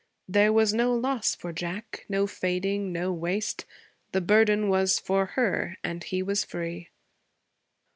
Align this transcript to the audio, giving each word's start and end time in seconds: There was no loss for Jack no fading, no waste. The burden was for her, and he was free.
There 0.27 0.51
was 0.51 0.73
no 0.73 0.95
loss 0.95 1.35
for 1.35 1.53
Jack 1.53 2.07
no 2.09 2.25
fading, 2.25 2.91
no 2.91 3.13
waste. 3.13 3.65
The 4.13 4.21
burden 4.21 4.67
was 4.67 4.97
for 4.97 5.27
her, 5.37 5.77
and 5.83 6.03
he 6.03 6.23
was 6.23 6.43
free. 6.43 6.89